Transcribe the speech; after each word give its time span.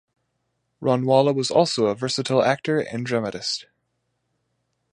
Ranwala 0.81 1.31
was 1.31 1.51
also 1.51 1.85
a 1.85 1.93
versatile 1.93 2.41
actor 2.41 2.79
and 2.79 3.05
dramatist. 3.05 3.67